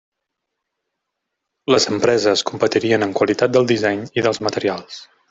[1.73, 4.99] Les empreses competirien en qualitat del disseny i dels materials.